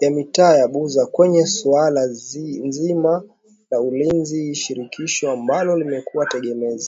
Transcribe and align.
ya 0.00 0.10
mitaa 0.10 0.56
ya 0.56 0.68
Buza 0.68 1.06
kwenye 1.06 1.46
suala 1.46 2.06
nzima 2.64 3.22
la 3.70 3.80
Ulinzi 3.80 4.54
shirikishi 4.54 5.26
ambalo 5.26 5.76
limekuwa 5.76 6.26
tegemezi 6.26 6.82